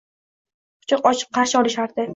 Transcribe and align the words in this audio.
Quchoq 0.87 1.07
ochib 1.13 1.33
qarshi 1.39 1.61
olishlardi. 1.65 2.09